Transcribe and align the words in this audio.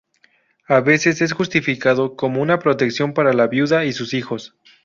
A 0.67 0.79
veces 0.79 1.21
es 1.21 1.31
justificado 1.33 2.15
como 2.15 2.41
una 2.41 2.57
protección 2.57 3.13
por 3.13 3.35
la 3.35 3.45
viuda 3.45 3.85
y 3.85 3.93
sus 3.93 4.15
hijos. 4.15 4.55